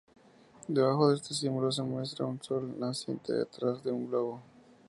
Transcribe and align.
Debajo 0.67 1.09
de 1.09 1.17
este 1.17 1.35
símbolo, 1.35 1.71
se 1.71 1.83
muestra 1.83 2.25
un 2.25 2.41
sol 2.41 2.73
naciente 2.79 3.31
detrás 3.33 3.83
de 3.83 3.91
un 3.91 4.07
globo. 4.09 4.41